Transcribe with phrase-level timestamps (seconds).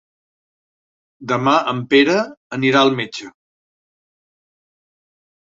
[1.31, 2.15] Demà en Pere
[2.59, 3.29] anirà al metge.